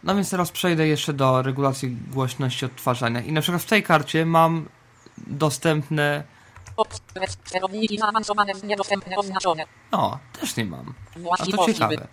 No 0.04 0.16
więc 0.16 0.30
teraz 0.30 0.52
przejdę 0.52 0.88
jeszcze 0.88 1.14
do 1.14 1.42
regulacji 1.42 1.98
głośności 2.12 2.66
odtwarzania. 2.66 3.22
I 3.22 3.32
na 3.32 3.42
przykład 3.42 3.62
w 3.62 3.66
tej 3.66 3.84
karcie 3.84 4.26
mam 4.26 4.70
dostępne. 5.18 6.24
No, 9.92 10.20
też 10.40 10.56
nie 10.56 10.66
mam. 10.66 10.94
A 11.40 11.46
to 11.46 11.66
ciekawe. 11.66 12.08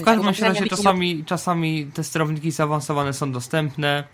W 0.00 0.04
każdym 0.04 0.44
razie 0.44 0.66
czasami, 0.66 1.24
czasami 1.24 1.86
te 1.86 2.04
sterowniki 2.04 2.50
zaawansowane 2.50 3.12
są 3.12 3.32
dostępne. 3.32 4.04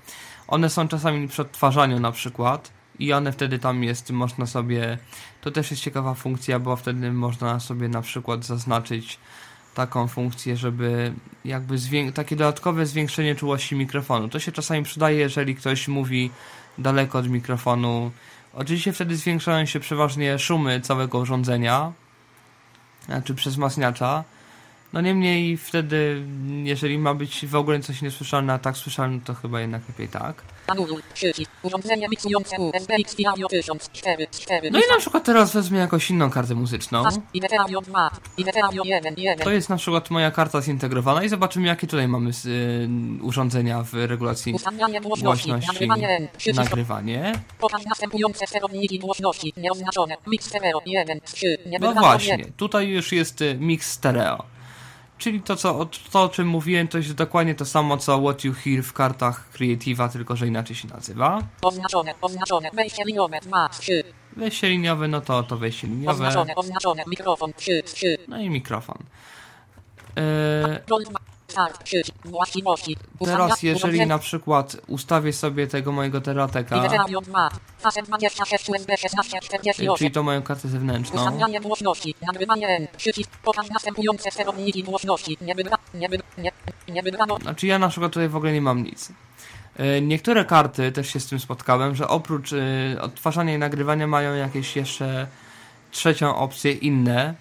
One 0.50 0.71
są 0.71 0.88
czasami 0.88 1.28
przy 1.28 1.42
odtwarzaniu 1.42 2.00
na 2.00 2.12
przykład 2.12 2.71
i 2.99 3.12
one 3.12 3.33
wtedy 3.33 3.59
tam 3.59 3.85
jest, 3.85 4.11
można 4.11 4.47
sobie, 4.47 4.99
to 5.40 5.50
też 5.50 5.71
jest 5.71 5.83
ciekawa 5.83 6.14
funkcja, 6.14 6.59
bo 6.59 6.76
wtedy 6.76 7.12
można 7.12 7.61
sobie 7.61 7.88
na 7.88 8.02
przykład 8.02 8.45
zaznaczyć 8.45 9.19
taką 9.75 10.09
funkcję, 10.09 10.57
żeby 10.57 11.12
jakby 11.45 11.76
takie 12.14 12.37
dodatkowe 12.37 12.87
zwiększenie 12.87 13.35
czułości 13.35 13.76
mikrofonu. 13.76 14.28
To 14.28 14.38
się 14.38 14.52
czasami 14.52 14.83
przydaje, 14.83 15.19
jeżeli 15.19 15.54
ktoś 15.54 15.88
mówi 15.88 16.30
daleko 16.78 17.19
od 17.19 17.28
mikrofonu. 17.28 18.11
Oczywiście 18.54 18.92
wtedy 18.92 19.16
zwiększają 19.16 19.66
się 19.66 19.80
przeważnie 19.80 20.38
szumy 20.38 20.80
całego 20.80 21.19
urządzenia, 21.19 21.92
znaczy 23.07 23.35
przez 23.35 23.52
wzmacniacza. 23.52 24.25
No 24.92 25.00
niemniej 25.00 25.56
wtedy, 25.56 26.23
jeżeli 26.62 26.99
ma 26.99 27.14
być 27.14 27.47
w 27.47 27.54
ogóle 27.54 27.80
coś 27.80 28.02
niesłyszalne, 28.02 28.52
a 28.52 28.59
tak 28.59 28.76
słyszalne, 28.76 29.20
to 29.25 29.35
chyba 29.35 29.61
jednak 29.61 29.82
lepiej 29.88 30.09
tak. 30.09 30.42
Anuluj, 30.66 31.02
przycisk, 31.14 31.50
urządzenie 31.62 32.09
miksujące 32.09 32.56
USB 32.61 32.94
XP 32.94 33.18
Audio 33.28 33.49
1004, 33.49 34.26
4. 34.30 34.70
No 34.70 34.78
i 34.78 34.82
na 34.92 34.99
przykład 34.99 35.25
teraz 35.25 35.52
wezmę 35.54 35.78
jakąś 35.78 36.11
inną 36.11 36.30
kartę 36.30 36.54
muzyczną. 36.54 37.02
IDT 37.35 37.52
Audio 37.61 37.80
2, 37.80 38.11
IDT 38.37 38.56
Audio 38.64 38.85
1, 38.85 39.14
1. 39.18 39.44
To 39.44 39.50
jest 39.50 39.68
na 39.68 39.76
przykład 39.76 40.11
moja 40.11 40.30
karta 40.30 40.62
zintegrowana 40.62 41.25
i 41.25 41.28
zobaczymy 41.28 41.66
jakie 41.66 41.87
tutaj 41.87 42.09
mamy 42.09 42.32
z, 42.32 42.47
y, 42.47 42.88
urządzenia 43.25 43.82
w 43.82 43.94
regulacji 43.94 44.54
głośności, 45.02 45.50
nagrywanie 45.50 46.09
N, 46.09 46.28
przycisk, 46.37 46.64
nagrywanie. 46.64 47.32
pokaż 47.59 47.85
następujące 47.85 48.47
sterowniki 48.47 48.99
głośności, 48.99 49.52
nieoznaczone, 49.56 50.16
mix 50.26 50.47
stereo, 50.47 50.80
1, 50.87 51.20
3, 51.20 51.59
nie 51.66 51.78
No 51.78 51.92
właśnie, 51.94 52.37
nie. 52.37 52.44
tutaj 52.44 52.88
już 52.88 53.12
jest 53.12 53.42
y, 53.42 53.54
mix 53.61 53.90
stereo. 53.92 54.44
Czyli 55.20 55.40
to, 55.42 55.56
co, 55.56 55.78
o- 55.78 55.86
to, 56.12 56.22
o 56.22 56.28
czym 56.28 56.48
mówiłem, 56.48 56.88
to 56.88 56.98
jest 56.98 57.12
dokładnie 57.12 57.54
to 57.54 57.64
samo, 57.64 57.96
co 57.96 58.20
What 58.22 58.44
You 58.44 58.52
Hear 58.54 58.82
w 58.82 58.92
kartach 58.92 59.48
Creative'a, 59.56 60.08
tylko 60.12 60.36
że 60.36 60.46
inaczej 60.46 60.76
się 60.76 60.88
nazywa. 60.88 61.42
Oznaczone, 61.62 62.14
oznaczone, 62.20 62.70
wejście 62.72 63.04
liniowe, 63.04 63.38
2, 63.42 63.68
3, 63.68 64.04
Wejście 64.36 64.68
liniowe, 64.68 65.08
no 65.08 65.20
to 65.20 65.42
to 65.42 65.56
wejście 65.56 65.86
liniowe. 65.86 66.12
oznaczone, 66.12 66.54
oznaczone, 66.54 67.02
mikrofon, 67.06 67.52
3, 67.56 67.82
3, 67.82 68.18
No 68.28 68.40
i 68.40 68.50
mikrofon. 68.50 68.96
E, 70.16 70.80
właściwości, 72.25 72.97
teraz, 73.25 73.62
jeżeli 73.62 74.07
na 74.07 74.19
przykład 74.19 74.76
ustawię 74.87 75.33
sobie 75.33 75.66
tego 75.66 75.92
mojego 75.92 76.21
terateka, 76.21 76.76
IDT 76.76 76.95
Audio 76.99 77.21
2, 77.21 77.50
facet 77.78 78.07
26 78.07 78.69
USB 78.69 78.97
16, 78.97 79.38
48. 79.42 79.97
czyli 79.97 80.11
tą 80.11 80.23
moją 80.23 80.42
kartę 80.42 80.69
zewnętrzną, 80.69 81.21
Znaczy 87.42 87.66
ja 87.66 87.78
na 87.78 87.88
przykład 87.88 88.12
tutaj 88.12 88.28
w 88.28 88.37
ogóle 88.37 88.52
nie 88.52 88.62
mam 88.62 88.83
nic. 88.83 89.12
E, 89.76 90.00
Niektóre 90.00 90.45
karty 90.45 90.92
też 90.92 91.09
się 91.09 91.21
z 91.21 91.26
tym 91.26 91.40
spotkałem, 91.40 91.95
że 91.95 92.09
oprócz 92.09 92.52
e, 92.52 92.57
odtwarzania 93.00 93.54
i 93.54 93.59
nagrywania 93.59 94.07
mają 94.07 94.35
jakieś 94.35 94.76
jeszcze 94.76 95.26
trzecią 95.90 96.37
opcję 96.37 96.73
inne, 96.73 97.35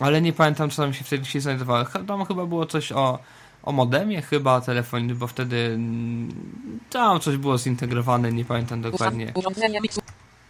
ale 0.00 0.22
nie 0.22 0.32
pamiętam 0.32 0.70
co 0.70 0.82
tam 0.82 0.94
się 0.94 1.04
wtedy 1.04 1.24
się 1.24 1.40
znajdowało. 1.40 1.84
Tam 1.84 2.24
chyba 2.24 2.46
było 2.46 2.66
coś 2.66 2.92
o, 2.92 3.18
o 3.62 3.72
modemie 3.72 4.22
chyba 4.22 4.60
telefonie, 4.60 5.14
bo 5.14 5.26
wtedy 5.26 5.56
mm, 5.56 6.80
tam 6.90 7.20
coś 7.20 7.36
było 7.36 7.58
zintegrowane, 7.58 8.32
nie 8.32 8.44
pamiętam 8.44 8.82
dokładnie 8.82 9.32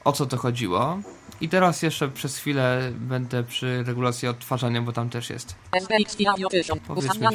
o 0.05 0.13
co 0.13 0.27
to 0.27 0.37
chodziło. 0.37 0.99
I 1.41 1.49
teraz 1.49 1.83
jeszcze 1.83 2.09
przez 2.09 2.37
chwilę 2.37 2.93
będę 2.95 3.43
przy 3.43 3.83
regulacji 3.83 4.29
odtwarzania, 4.29 4.83
bo 4.83 4.93
tam 4.93 5.11
też 5.11 5.31
jest. 5.31 5.55
SBX 5.73 6.17
Audio 6.29 6.49
1000, 6.49 6.83
Powiedzmy 6.87 7.11
przy 7.11 7.19
tej 7.19 7.29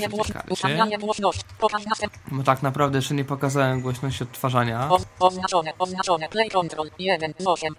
Bo 2.31 2.43
tak 2.43 2.63
naprawdę 2.63 2.97
jeszcze 2.97 3.15
nie 3.15 3.25
pokazałem 3.25 3.81
głośności 3.81 4.23
odtwarzania. 4.23 4.89
o, 4.89 4.99
oznaczone, 5.19 5.73
oznaczone, 5.79 6.29
play 6.29 6.49
control, 6.49 6.89
1, 6.99 7.33
8, 7.45 7.75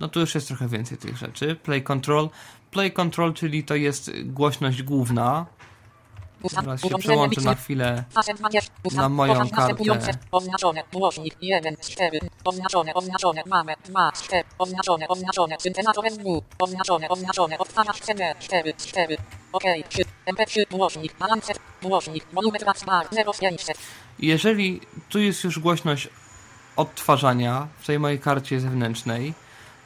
No 0.00 0.08
tu 0.08 0.20
już 0.20 0.34
jest 0.34 0.48
trochę 0.48 0.68
więcej 0.68 0.98
tych 0.98 1.16
rzeczy. 1.16 1.56
Play 1.56 1.82
control. 1.82 2.28
Play 2.70 2.92
control, 2.92 3.34
czyli 3.34 3.64
to 3.64 3.74
jest 3.74 4.10
głośność 4.24 4.82
główna. 4.82 5.46
Teraz 6.50 6.82
się 6.82 6.98
przełączę 6.98 7.40
na 7.40 7.54
chwilę. 7.54 8.04
facet 8.10 8.36
20, 8.36 8.72
ustaw, 8.84 9.02
na 9.02 9.08
moją 9.08 9.48
kartę. 9.48 9.84
oznaczone, 10.32 10.82
głośnik, 10.92 11.36
1, 11.42 11.76
4, 11.80 12.18
oznaczone, 12.44 12.94
oznaczone, 12.94 13.42
mamy, 13.46 13.74
2, 13.84 14.12
4, 14.12 14.44
oznaczone, 14.58 15.08
oznaczone, 15.08 15.56
syntezator 15.60 16.10
SW, 16.10 16.42
oznaczone, 16.58 17.08
oznaczone, 17.08 17.58
odtwarzacz 17.58 18.00
CD, 18.00 18.34
4, 18.38 18.74
4, 18.74 19.16
OK, 19.52 19.64
3, 19.88 20.02
MP3, 20.26 20.70
głośnik, 20.70 21.16
balance, 21.18 21.52
głośnik, 21.82 22.24
volume 22.32 22.58
tracks 22.58 22.84
bar, 22.84 23.06
0500, 23.40 23.78
Jeżeli 24.18 24.80
tu 25.08 25.18
jest 25.18 25.44
już 25.44 25.58
głośność 25.58 26.08
odtwarzania 26.76 27.68
w 27.78 27.86
tej 27.86 27.98
mojej 27.98 28.18
karcie 28.18 28.60
zewnętrznej, 28.60 29.34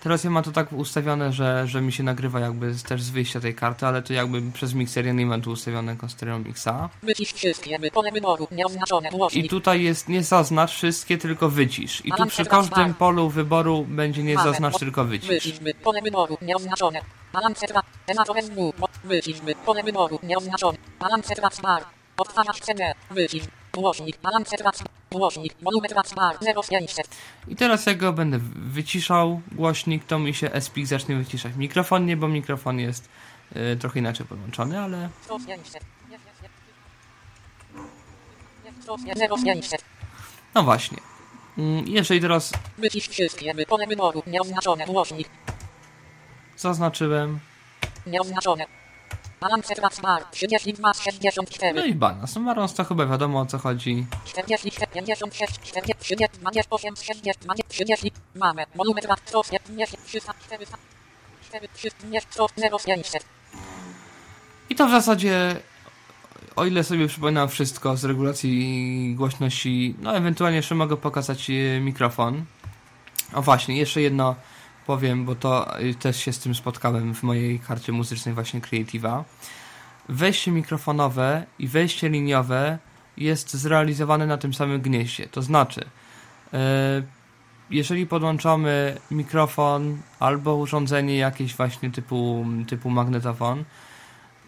teraz 0.00 0.24
ja 0.24 0.30
mam 0.30 0.44
to 0.44 0.52
tak 0.52 0.72
ustawione, 0.72 1.32
że, 1.32 1.66
że 1.66 1.80
mi 1.80 1.92
się 1.92 2.02
nagrywa 2.02 2.40
jakby 2.40 2.74
też 2.88 3.02
z 3.02 3.10
wyjścia 3.10 3.40
tej 3.40 3.54
karty, 3.54 3.86
ale 3.86 4.02
to 4.02 4.12
jakby 4.12 4.42
przez 4.52 4.74
mikser 4.74 5.06
ja 5.06 5.12
nie 5.12 5.26
mam 5.26 5.42
tu 5.42 5.50
ustawionego 5.50 6.08
stereo 6.08 6.38
mixa. 6.38 6.88
I 9.32 9.48
tutaj 9.48 9.82
jest 9.82 10.08
nie 10.08 10.22
zaznacz 10.22 10.72
wszystkie, 10.72 11.18
tylko 11.18 11.48
wycisz. 11.48 12.06
I 12.06 12.12
tu 12.12 12.26
przy 12.26 12.44
każdym 12.44 12.94
polu 12.94 13.28
wyboru 13.28 13.84
będzie 13.88 14.22
nie 14.22 14.36
zaznacz, 14.36 14.78
tylko 14.78 15.04
wycisz. 15.04 15.28
wycisz, 15.28 15.60
pole 15.82 16.02
wyboru, 16.02 16.38
nieoznaczone, 16.42 17.00
Balance 17.32 17.66
tra, 17.66 17.82
enator 18.06 18.42
SW, 18.42 18.72
wycisz, 19.04 19.36
pole 19.64 19.82
wyboru, 19.82 20.18
nieoznaczone. 20.22 20.78
Balance 21.00 21.34
bar, 21.62 21.82
odtwarzacz 22.16 22.60
CD, 22.60 22.94
wycisz, 23.10 23.44
głośnik, 23.76 24.20
balance 24.20 24.56
głośnik, 25.10 25.54
volume 25.62 25.88
bar, 26.16 26.36
0500. 26.68 27.08
I 27.48 27.56
teraz 27.56 27.86
jak 27.86 27.98
go 27.98 28.12
będę 28.12 28.38
wyciszał 28.54 29.40
głośnik, 29.52 30.04
to 30.04 30.18
mi 30.18 30.34
się 30.34 30.50
SPIC 30.60 30.88
zacznie 30.88 31.16
wyciszać. 31.16 31.52
Mikrofon 31.56 32.06
nie, 32.06 32.16
bo 32.16 32.28
mikrofon 32.28 32.78
jest 32.78 33.08
y, 33.56 33.76
trochę 33.76 33.98
inaczej 33.98 34.26
podłączony, 34.26 34.80
ale... 34.80 35.08
0500. 35.28 35.84
No 40.54 40.62
właśnie. 40.62 40.98
Mm, 41.58 41.88
jeżeli 41.88 42.20
teraz... 42.20 42.52
Wycisz 42.78 43.08
wszystkie, 43.08 43.66
pole 43.66 43.86
wyboru, 43.86 44.22
nieoznaczone, 44.26 44.86
głośnik. 44.86 45.28
Zaznaczyłem. 46.56 47.38
Nieoznaczone. 48.06 48.06
Balance 48.06 48.06
bar, 48.06 48.06
32 48.06 48.66
64. 48.66 49.35
No 51.80 51.84
i 51.84 51.94
balans. 51.94 52.34
No 52.34 52.40
balans 52.40 52.74
to 52.74 52.84
chyba 52.84 53.06
wiadomo 53.06 53.40
o 53.40 53.46
co 53.46 53.58
chodzi. 53.58 54.06
44, 54.24 54.86
56, 54.92 55.58
40, 55.62 55.94
28, 56.40 56.96
60, 56.96 57.68
30, 57.68 58.12
mamy, 58.34 58.64
volume 58.74 59.00
2, 59.00 59.16
300, 59.16 60.34
400, 60.34 60.78
400, 61.48 62.78
500. 62.86 63.26
I 64.70 64.74
to 64.74 64.86
w 64.86 64.90
zasadzie 64.90 65.56
o 66.56 66.64
ile 66.64 66.84
sobie 66.84 67.08
przypominam 67.08 67.48
wszystko 67.48 67.96
z 67.96 68.04
regulacji 68.04 69.14
głośności, 69.16 69.94
no 70.02 70.16
ewentualnie 70.16 70.56
jeszcze 70.56 70.74
mogę 70.74 70.96
pokazać 70.96 71.50
e, 71.50 71.80
mikrofon. 71.80 72.44
O 73.34 73.42
właśnie, 73.42 73.78
jeszcze 73.78 74.00
jedno 74.00 74.34
powiem, 74.86 75.24
bo 75.24 75.34
to 75.34 75.78
e, 75.78 75.94
też 75.94 76.16
się 76.16 76.32
z 76.32 76.38
tym 76.38 76.54
spotkałem 76.54 77.14
w 77.14 77.22
mojej 77.22 77.60
karcie 77.60 77.92
muzycznej 77.92 78.34
właśnie 78.34 78.60
Creative'a. 78.60 79.22
Wejście 80.08 80.50
mikrofonowe 80.50 81.46
i 81.58 81.68
wejście 81.68 82.08
liniowe 82.08 82.78
jest 83.16 83.54
zrealizowane 83.54 84.26
na 84.26 84.38
tym 84.38 84.54
samym 84.54 84.80
gnieździe. 84.80 85.26
To 85.26 85.42
znaczy, 85.42 85.84
e, 86.52 87.02
jeżeli 87.70 88.06
podłączamy 88.06 88.96
mikrofon 89.10 89.98
albo 90.20 90.56
urządzenie 90.56 91.16
jakieś 91.16 91.56
właśnie 91.56 91.90
typu, 91.90 92.46
typu 92.68 92.90
magnetofon, 92.90 93.64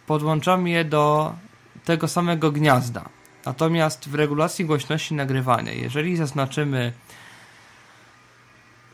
podłączamy 0.06 0.70
je 0.70 0.84
do 0.84 1.34
tego 1.84 2.08
samego 2.08 2.52
gniazda. 2.52 3.08
Natomiast 3.46 4.08
w 4.08 4.14
regulacji 4.14 4.64
głośności 4.64 5.14
nagrywania, 5.14 5.72
jeżeli 5.72 6.16
zaznaczymy 6.16 6.92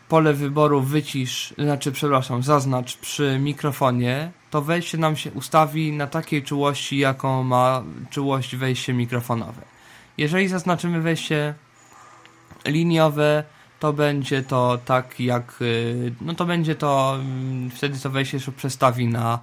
pole 0.09 0.35
wyboru 0.35 0.81
wycisz, 0.81 1.55
znaczy 1.59 1.93
przepraszam, 1.93 2.43
zaznacz 2.43 2.97
przy 2.97 3.39
mikrofonie, 3.39 4.31
to 4.51 4.63
wejście 4.63 4.99
nam 4.99 5.17
się 5.17 5.31
ustawi 5.33 5.93
na 5.93 6.07
takiej 6.07 6.43
czułości, 6.43 6.99
jaką 6.99 7.43
ma 7.43 7.83
czułość 8.11 8.57
wejście 8.57 8.93
mikrofonowe. 8.93 9.63
Jeżeli 10.19 10.49
zaznaczymy 10.49 11.01
wejście 11.01 11.55
liniowe, 12.67 13.45
to 13.81 13.93
będzie 13.93 14.43
to 14.43 14.79
tak 14.85 15.21
jak, 15.21 15.55
y, 15.61 16.13
no 16.21 16.35
to 16.35 16.45
będzie 16.45 16.75
to, 16.75 17.17
mm, 17.21 17.71
wtedy 17.71 17.99
to 17.99 18.11
wejście 18.11 18.41
się 18.41 18.53
przestawi 18.53 19.07
na 19.09 19.39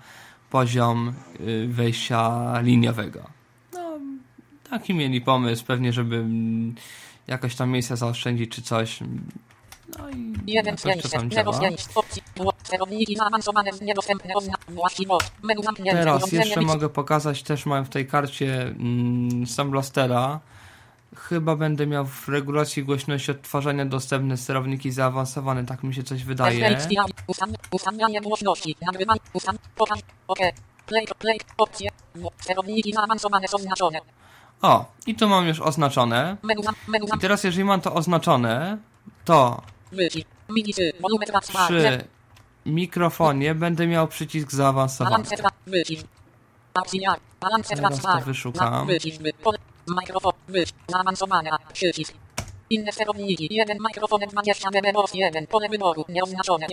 poziom 0.49 1.13
y, 1.39 1.67
wejścia 1.67 2.51
liniowego 2.61 3.41
taki 4.71 4.93
mieli 4.93 5.21
pomysł, 5.21 5.65
pewnie, 5.65 5.93
żeby 5.93 6.15
mm, 6.15 6.75
jakoś 7.27 7.55
tam 7.55 7.69
miejsca 7.69 7.95
zaoszczędzić 7.95 8.51
czy 8.51 8.61
coś. 8.61 8.99
No 9.99 10.09
i 10.09 10.33
Jeden. 10.47 10.77
Teraz 16.03 16.31
jeszcze 16.31 16.61
mogę 16.61 16.89
pokazać, 16.89 17.43
też 17.43 17.65
mam 17.65 17.85
w 17.85 17.89
tej 17.89 18.07
karcie 18.07 18.61
mm, 18.61 19.47
Sam 19.47 19.71
Blastera. 19.71 20.39
Chyba 21.15 21.55
będę 21.55 21.87
miał 21.87 22.05
w 22.05 22.27
regulacji 22.29 22.83
głośności 22.83 23.31
odtwarzania 23.31 23.85
dostępne 23.85 24.37
sterowniki 24.37 24.91
zaawansowane, 24.91 25.65
tak 25.65 25.83
mi 25.83 25.93
się 25.93 26.03
coś 26.03 26.23
wydaje. 26.23 26.77
Ustawianie 27.71 28.21
głośności, 28.21 28.75
nagrywanie, 28.81 29.19
play, 30.85 31.07
play, 31.19 31.39
opcje, 31.57 31.89
sterowniki 32.41 32.93
zaawansowane 32.93 33.47
są 33.47 33.57
znaczone. 33.57 34.01
O, 34.61 34.85
i 35.07 35.15
tu 35.15 35.29
mam 35.29 35.47
już 35.47 35.59
oznaczone. 35.59 36.37
I 37.15 37.19
teraz 37.19 37.43
jeżeli 37.43 37.63
mam 37.63 37.81
to 37.81 37.93
oznaczone, 37.93 38.77
to 39.25 39.61
przy 41.67 42.05
mikrofonie 42.65 43.55
będę 43.55 43.87
miał 43.87 44.07
przycisk 44.07 44.51
zaawansowany. 44.51 45.23
Teraz 47.69 48.01
to 48.01 48.21
wyszukam. 48.25 48.87
Mikrofon, 50.01 50.33
zaawansowane, 50.87 51.49
przycisk. 51.73 52.13
Inne 52.69 52.91
sterowniki, 52.91 53.47
jeden 53.51 53.77
mikrofon 53.87 54.21
20 54.31 54.69
dB, 54.71 54.87
jeden 55.13 55.47
pole 55.47 55.69
wyboru, 55.69 56.05
nieoznaczone, 56.09 56.67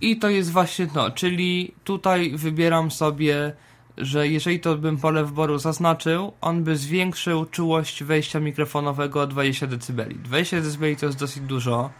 I 0.00 0.18
to 0.18 0.28
jest 0.28 0.50
właśnie 0.50 0.86
to, 0.86 1.10
czyli 1.10 1.74
tutaj 1.84 2.32
wybieram 2.36 2.90
sobie 2.90 3.52
że 4.00 4.28
jeżeli 4.28 4.60
to 4.60 4.76
bym 4.76 4.96
pole 4.98 5.24
wyboru 5.24 5.58
zaznaczył, 5.58 6.32
on 6.40 6.64
by 6.64 6.76
zwiększył 6.76 7.46
czułość 7.46 8.02
wejścia 8.02 8.40
mikrofonowego 8.40 9.20
o 9.20 9.26
20 9.26 9.66
dB. 9.66 10.04
20 10.14 10.60
dB 10.60 10.96
to 11.00 11.06
jest 11.06 11.18
dosyć 11.18 11.42
dużo. 11.42 11.90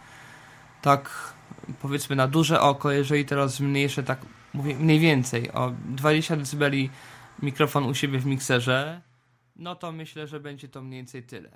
Tak 0.81 1.33
powiedzmy 1.81 2.15
na 2.15 2.27
duże 2.27 2.61
oko, 2.61 2.91
jeżeli 2.91 3.25
teraz 3.25 3.55
zmniejszę 3.55 4.03
tak 4.03 4.19
mówię 4.53 4.75
mniej 4.75 4.99
więcej 4.99 5.51
o 5.51 5.71
20 5.85 6.35
dB 6.35 6.63
mikrofon 7.41 7.85
u 7.85 7.95
siebie 7.95 8.19
w 8.19 8.25
mikserze, 8.25 9.01
no 9.55 9.75
to 9.75 9.91
myślę, 9.91 10.27
że 10.27 10.39
będzie 10.39 10.67
to 10.67 10.81
mniej 10.81 10.99
więcej 10.99 11.23
tyle. 11.23 11.49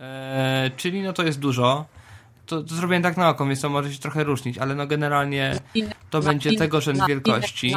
Eee, 0.00 0.70
czyli 0.76 1.02
no 1.02 1.12
to 1.12 1.22
jest 1.22 1.38
dużo 1.38 1.86
to, 2.48 2.62
to 2.62 2.74
zrobiłem 2.74 3.02
tak 3.02 3.16
na 3.16 3.28
oko, 3.28 3.46
więc 3.46 3.60
to 3.60 3.68
może 3.68 3.92
się 3.92 3.98
trochę 3.98 4.24
różnić, 4.24 4.58
ale 4.58 4.74
no 4.74 4.86
generalnie 4.86 5.58
to 6.10 6.20
będzie 6.20 6.56
tego 6.56 6.80
rzędu 6.80 7.06
wielkości. 7.06 7.74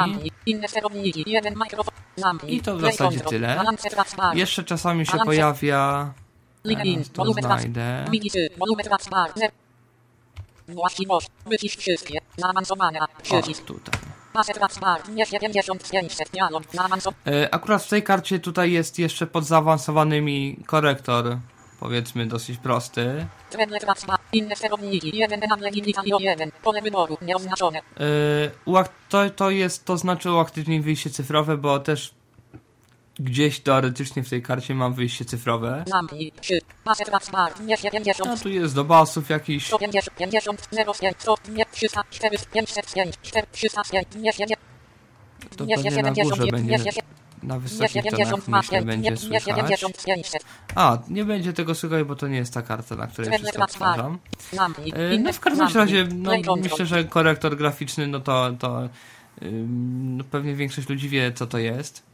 I 2.48 2.62
to 2.62 2.78
w 2.78 2.82
zasadzie 2.82 3.20
tyle. 3.20 3.63
Jeszcze 4.34 4.63
czasami 4.63 5.06
się 5.06 5.17
pojawia... 5.26 6.13
Teraz 6.63 7.10
to 7.10 7.26
znajdę. 7.34 8.06
Właściwość. 10.67 11.28
Wycisz 11.45 11.76
wszystkie. 11.76 12.19
Zaawansowane. 12.38 13.00
Przycisk. 13.24 13.65
tutaj. 13.65 14.00
Akurat 17.52 17.84
w 17.84 17.89
tej 17.89 18.04
karcie 18.04 18.39
tutaj 18.39 18.71
jest 18.71 19.00
jeszcze 19.00 19.28
pod 19.28 19.45
zaawansowanymi 19.45 20.58
korektor 20.65 21.38
powiedzmy 21.80 22.26
dosyć 22.26 22.58
prosty. 22.58 23.28
Inne 24.34 24.56
sterowniki, 24.56 25.17
jeden 25.17 25.41
jeden, 26.19 26.52
pole 26.63 26.82
wyboru, 26.82 27.17
nieoznaczone. 27.21 27.82
Yy, 28.65 28.86
to, 29.10 29.30
to 29.30 29.50
jest, 29.50 29.86
to 29.86 29.97
znaczy 29.97 30.32
uaktywnienie 30.32 30.84
wyjście 30.84 31.10
cyfrowe, 31.10 31.58
bo 31.58 31.80
też 31.80 32.13
gdzieś 33.19 33.60
teoretycznie 33.60 34.24
w 34.24 34.30
tej 34.30 34.41
karcie 34.41 34.76
mam 34.76 34.93
wyjście 34.93 35.26
cyfrowe. 35.26 35.84
A 38.34 38.38
tu 38.38 38.50
jest 38.50 38.76
do 38.76 38.84
basów 38.84 39.30
jakiś. 39.30 39.69
To 39.69 39.80
pewnie 45.65 46.04
na 46.04 46.12
górze 46.12 46.47
będzie 46.47 46.78
na 47.43 47.60
wysokich 47.60 48.04
tonach 48.04 48.47
myślę 48.47 48.82
będzie 48.82 49.17
słychać. 49.17 49.82
A, 50.76 50.97
nie 51.10 51.26
będzie 51.26 51.54
tego 51.54 51.76
słychać, 51.76 52.04
bo 52.04 52.15
to 52.15 52.28
nie 52.28 52.38
jest 52.38 52.54
ta 52.54 52.62
karta, 52.62 52.95
na 52.95 53.08
której 53.08 53.32
wszystko 53.38 53.63
odtwarzam. 53.63 54.19
E, 54.93 55.17
no 55.19 55.34
w 55.34 55.39
każdym 55.39 55.67
razie, 55.67 56.08
no, 56.15 56.56
myślę, 56.56 56.86
że 56.86 57.04
korektor 57.04 57.58
graficzny, 57.58 58.08
no 58.08 58.19
to, 58.19 58.52
to 58.60 58.89
no, 59.41 60.24
pewnie 60.24 60.56
większość 60.56 60.89
ludzi 60.89 61.10
wie, 61.10 61.32
co 61.34 61.47
to 61.47 61.58
jest. 61.58 62.11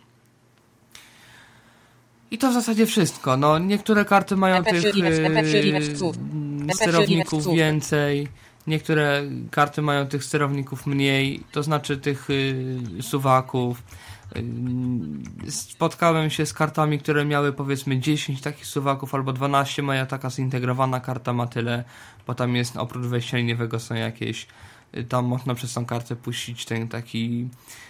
I 2.32 2.38
to 2.38 2.52
w 2.52 2.54
zasadzie 2.54 2.86
wszystko. 2.86 3.38
No, 3.38 3.60
niektóre 3.60 4.06
karty 4.06 4.36
mają 4.36 4.64
tych 4.64 4.84
yy, 4.84 6.74
sterowników 6.74 7.54
więcej, 7.54 8.28
niektóre 8.68 9.24
karty 9.52 9.82
mają 9.82 10.08
tych 10.08 10.24
sterowników 10.24 10.86
mniej, 10.86 11.44
to 11.52 11.64
znaczy 11.64 11.98
tych 11.98 12.28
yy, 12.30 13.04
suwaków. 13.04 13.84
Spotkałem 15.50 16.30
się 16.30 16.46
z 16.46 16.54
kartami, 16.54 17.00
które 17.00 17.26
miały 17.26 17.54
powiedzmy 17.54 18.00
10 18.00 18.42
takich 18.42 18.66
suwaków 18.66 19.16
albo 19.16 19.34
12. 19.34 19.84
Moja 19.84 20.06
taka 20.06 20.30
zintegrowana 20.30 21.00
karta 21.00 21.34
ma 21.34 21.48
tyle, 21.48 21.84
bo 22.28 22.36
tam 22.36 22.56
jest 22.56 22.78
oprócz 22.78 23.06
wejścia 23.06 23.38
liniowego 23.38 23.80
są 23.80 23.96
jakieś. 23.96 24.48
Y, 24.98 25.04
tam 25.04 25.26
można 25.26 25.56
przez 25.56 25.74
tą 25.74 25.86
kartę 25.86 26.16
puścić 26.16 26.66
ten 26.66 26.88
taki 26.88 27.50
y, 27.50 27.87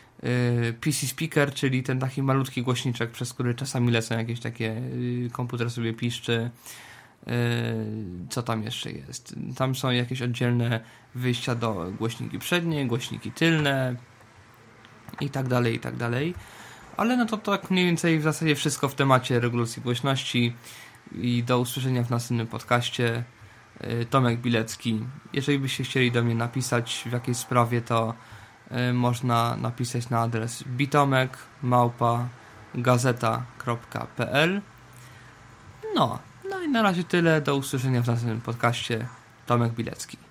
PC 0.82 1.08
speaker, 1.08 1.53
czyli 1.53 1.84
ten 1.84 1.99
taki 1.99 2.23
malutki 2.23 2.63
głośniczek, 2.63 3.12
przez 3.12 3.34
który 3.34 3.56
czasami 3.56 3.91
lecą 3.91 4.17
jakieś 4.17 4.39
takie 4.39 4.71
y, 4.71 5.30
komputer 5.32 5.71
sobie 5.71 5.93
piszczy. 5.93 6.49
co 8.30 8.43
tam 8.43 8.63
jeszcze 8.63 8.91
jest? 8.91 9.36
Tam 9.56 9.75
są 9.75 9.91
jakieś 9.91 10.21
oddzielne 10.21 10.80
wyjścia 11.15 11.56
do 11.56 11.91
głośniki 11.97 12.39
przednie, 12.39 12.88
głośniki 12.88 13.32
tylne 13.32 13.95
i 15.21 15.30
tak 15.30 15.47
dalej, 15.47 15.75
i 15.75 15.80
tak 15.80 15.95
dalej. 15.95 16.34
Ale 16.97 17.17
no 17.17 17.25
to 17.25 17.38
tak 17.38 17.71
mniej 17.71 17.86
więcej 17.86 18.19
w 18.19 18.23
zasadzie 18.23 18.56
wszystko 18.56 18.89
w 18.89 18.95
temacie 18.95 19.39
regulacji 19.39 19.82
głośności 19.82 20.53
i 21.12 21.43
do 21.43 21.60
usłyszenia 21.60 22.03
w 22.03 22.10
następnym 22.10 22.47
podcaście. 22.47 23.23
Y, 23.84 24.06
Tomek 24.06 24.39
Bilecki. 24.39 24.99
Jeżeli 25.34 25.60
byście 25.60 25.84
chcieli 25.84 26.12
do 26.12 26.23
mnie 26.23 26.36
napisać 26.36 27.03
w 27.06 27.12
jakiejś 27.12 27.38
sprawie, 27.38 27.82
to 27.82 28.10
y, 28.10 28.37
można 28.93 29.56
napisać 29.56 30.10
na 30.10 30.19
adres 30.19 30.63
bitomek 30.63 31.38
małpa 31.63 32.27
gazeta.pl 32.75 34.62
No, 35.95 36.19
no 36.49 36.63
i 36.63 36.69
na 36.69 36.82
razie 36.82 37.03
tyle. 37.03 37.41
Do 37.41 37.56
usłyszenia 37.56 38.01
w 38.01 38.08
następnym 38.08 38.41
podcaście. 38.41 39.08
Tomek 39.45 39.73
Bilecki. 39.73 40.27